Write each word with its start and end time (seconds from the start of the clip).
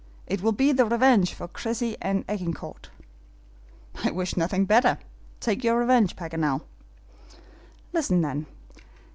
It 0.25 0.41
will 0.41 0.51
be 0.51 0.71
the 0.71 0.83
revenge 0.83 1.35
for 1.35 1.47
Cressy 1.47 1.95
and 2.01 2.25
Agincourt." 2.27 2.89
"I 4.03 4.09
wish 4.09 4.35
nothing 4.35 4.65
better. 4.65 4.97
Take 5.39 5.63
your 5.63 5.77
revenge, 5.77 6.15
Paganel." 6.15 6.63
"Listen, 7.93 8.21
then. 8.21 8.47